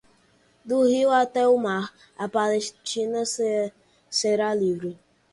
Do 0.65 0.81
Rio 0.87 1.11
até 1.11 1.47
o 1.47 1.55
Mar, 1.59 1.93
a 2.17 2.27
Palestina 2.27 3.21
será 4.09 4.51
livre! 4.55 4.97